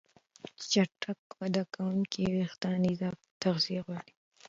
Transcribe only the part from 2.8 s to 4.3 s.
اضافي تغذیه غواړي.